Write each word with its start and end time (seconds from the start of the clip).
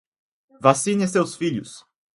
Vacine 0.61 1.07
seus 1.07 1.35
filhos 1.35 1.85